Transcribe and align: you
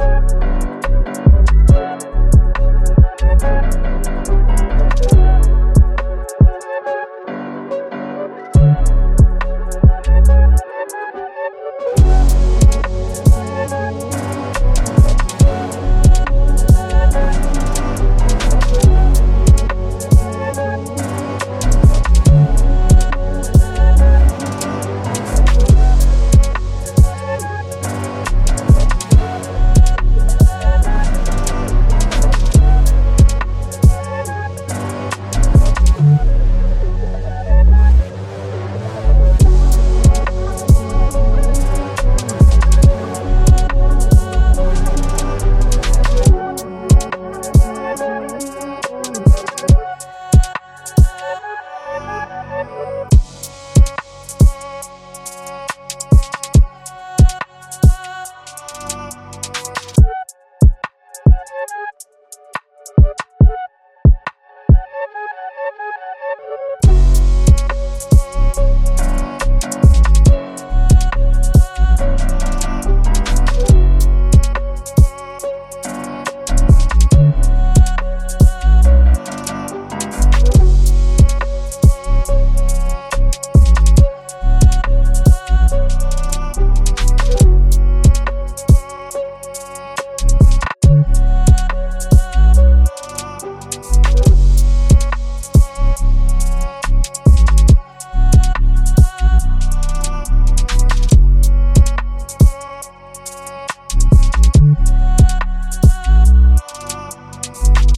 you 0.00 0.47